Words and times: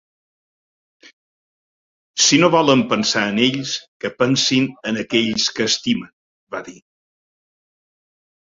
“Si 2.27 2.39
no 2.43 2.49
volen 2.55 2.81
pensar 2.93 3.23
en 3.33 3.37
ells, 3.49 3.75
que 4.05 4.13
pensin 4.23 4.71
en 4.93 4.99
aquells 5.05 5.47
que 5.59 5.69
estimen”, 5.75 6.13
va 6.57 6.67
dir. 6.73 6.79